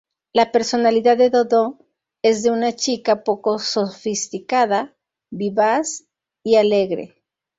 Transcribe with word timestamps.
La 0.33 0.51
personalidad 0.51 1.15
de 1.15 1.29
Dodo 1.29 1.77
es 2.23 2.41
de 2.41 2.49
una 2.49 2.75
chica 2.75 3.23
poco 3.23 3.59
sofisticada, 3.59 4.97
vivaz 5.29 6.05
y 6.43 6.55
alegre. 6.55 7.21